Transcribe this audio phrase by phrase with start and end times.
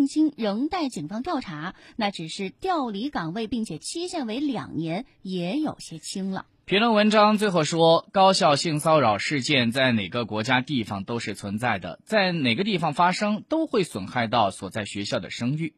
[0.00, 6.46] 至今仍待警方调查，那只是调离岗位，并且期限为两年，也有些轻了。
[6.64, 15.74] 评论文章最后说，高校性骚扰事件在哪个国家地方都是存在的，在哪个地方发生都会损害到所在学校的声誉。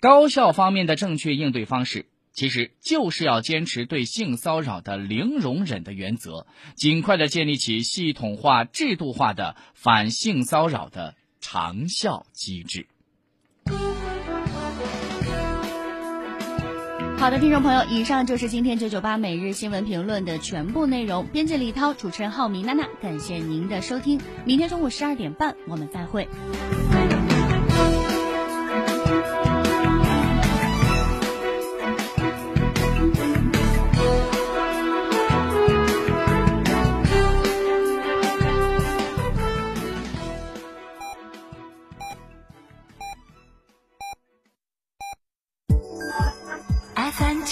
[0.00, 12.86] 高校方面的正确应对方式，其实就是要坚持对性骚扰的零容忍的原则，尽快的建立起系统化、制度化的反性骚扰的长效机制。
[17.16, 21.24] 好的，听众朋友，以上就是今天九九八每日新闻评论的全部内容。
[21.26, 24.20] 编辑李涛，主持人浩明娜娜，感谢您的收听。
[24.44, 26.28] 明天中午十二点半，我们再会。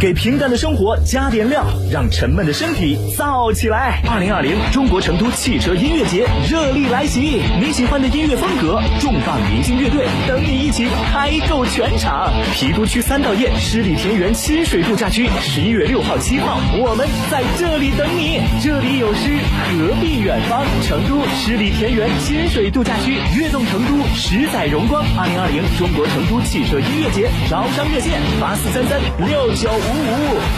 [0.00, 4.02] 给平淡的生活加点料，让沉闷的身体燥起来。
[4.10, 12.30] 二零二零中国成都汽车音乐节热力来袭，你喜欢的音乐风格，重磅明星乐队等你一起嗨够全场。
[12.54, 18.42] 郫都区三道堰十里田园亲水度假区，十一月六号、七号，我们在这里等你。
[18.60, 19.38] 这里有诗，
[19.70, 20.66] 何必远方？
[20.82, 25.02] 成都十里田园亲水度假区，悦动成都，十载荣光。
[25.16, 29.70] 二零二零中国成都汽车音乐节招商热线：八四三三六九。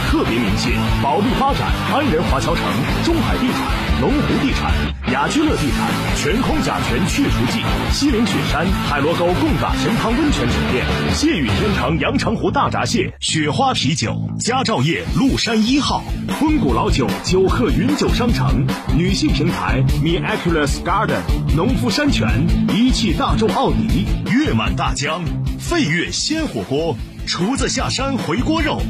[0.08, 0.70] 特别鸣谢
[1.02, 2.64] 保利发展、安仁华侨城、
[3.04, 4.72] 中海地产、龙湖地产、
[5.12, 7.60] 雅居乐地产、全空甲醛去除剂、
[7.92, 16.02] 西岭雪山、海螺沟贡嘎神汤温泉酒店、谢雨天成阳澄湖大闸蟹、雪花啤酒、佳兆业麓山一号、
[16.38, 18.66] 坤谷老酒酒鹤云酒商城、
[18.96, 21.20] 女性平台 Miraculous Garden、
[21.56, 25.22] 农夫山泉、一汽大众奥迪、月满大江、
[25.58, 26.96] 费月鲜火锅。
[27.26, 28.80] 厨子下山回锅肉。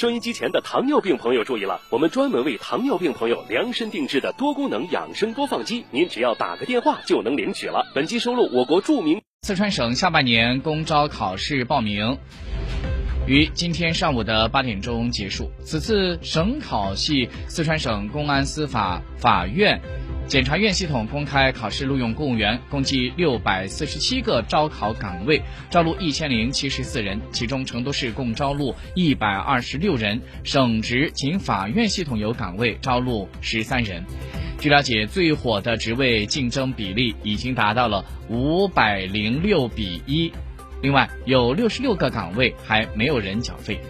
[0.00, 7.84] 收音机前的糖尿病朋友注意了，我们专门为糖尿病朋友量身定制的多功能养生播放机，您只要打个电话就能领取了。
[7.94, 12.16] 本机收录我国著名四川省下半年公招考试报名，
[13.26, 15.50] 于今天上午的八点钟结束。
[15.62, 19.82] 此次省考系四川省公安司法法院。
[20.30, 34.04] 检察院系统公开考试录用公务员，共计六百四十七个招考岗位，招录一千零七十四人，其中成都市共招录一百二十六人，省直仅法院系统有岗位招录十三人。
[34.60, 40.32] 据了解，最火的职位竞争比例已经达到了五百零六比一，
[40.80, 43.80] 另外有六十六个岗位还没有人缴费。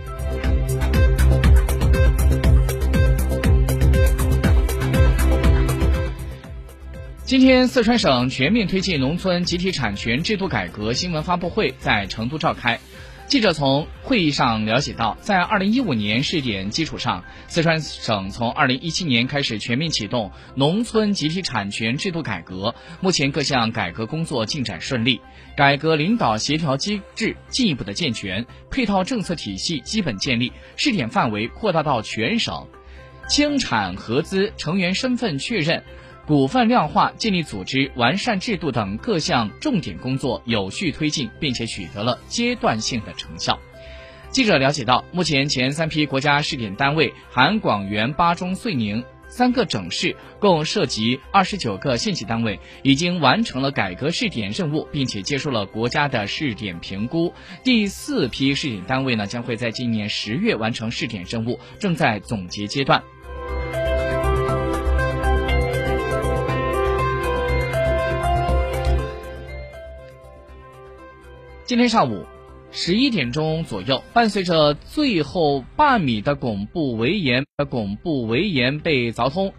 [7.31, 12.81] 今天，四川省全面推进农村集体产权制度改革新闻发布会在成都召开。
[13.29, 22.75] 记者从会议上了解到，在2015年试点基础上，四川省从2017年开始全面启动农村集体产权制度改革。
[22.99, 25.21] 目前各项改革工作进展顺利，
[25.57, 32.67] 改革领导协调机制进一步的健全，配套政策体系基本建立，试点范围扩大到全省，
[33.29, 35.85] 轻产合资成员身份确认。
[36.27, 43.59] 股份量化、建立组织、完善制度等各项重点工作有序推进，并且取得了阶段性的成效。
[44.31, 57.33] 记者了解到，目前前三批国家试点单位含广元、巴中、遂宁三个整市，共涉及二十九个县级单位，已经完成了改革试点任务，并且接受了国家的试点评估。
[57.65, 63.03] 第四批试点单位呢，将会在今年十月完成试点任务，正在总结阶段。
[71.71, 72.27] 今天上午
[72.73, 79.53] 十一点钟左右，伴随着最后半米的拱布围岩的拱布围岩被凿通，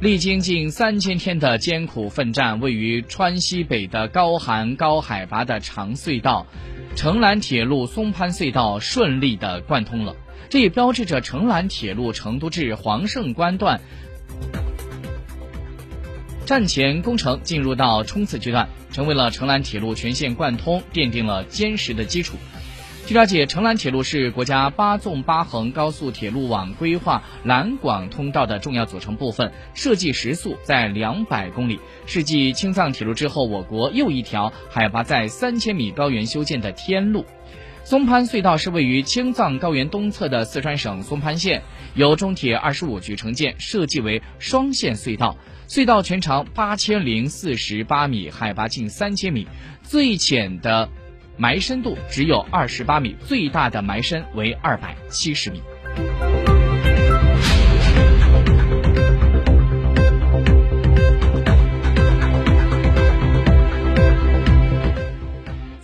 [0.00, 6.46] 历经近三千天的艰苦奋战，位于川西北的高寒高海拔的长隧道——
[6.96, 10.16] 成兰铁路松潘隧道顺利的贯通了。
[10.48, 13.82] 这也标志着成兰铁路成都至黄胜关段
[16.44, 18.68] 站前工程进入到冲刺阶段。
[18.92, 22.36] 成为了成兰铁路全线贯通奠定了坚实的基础。
[23.06, 37.26] 据了解，成兰铁路是国家八纵八横高速铁路网规划兰广通道的重要组成部分，设计时速在两百公里，是继青藏铁路之后我国又一条海拔在三千米高原修建的天路。
[37.84, 41.62] 松潘隧道是位于青藏高原东侧的四川省松潘县，
[41.94, 45.36] 由中铁二十五局承建，设计为双线隧道。
[45.68, 49.46] 隧道全长八千零四十八米，海拔近三千米，
[49.82, 50.88] 最浅的
[51.36, 55.60] 埋深度只有二十八米，最大的埋深为二百七十米。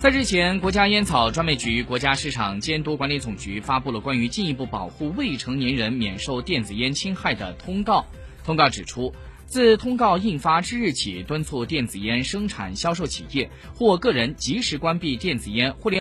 [0.01, 8.03] 在日前，国家烟草专卖局、国家市场监督管理总局发布了关于进一步保护未成年人免受电子烟侵害的通告。
[8.43, 9.13] 通告指出。
[9.45, 15.99] 自通告印发之日起，敦促电子烟生产销售企业或个人及时关闭电子烟互联。